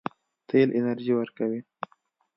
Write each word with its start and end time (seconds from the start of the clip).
تیل 0.47 0.69
انرژي 0.79 1.13
ورکوي. 1.15 1.59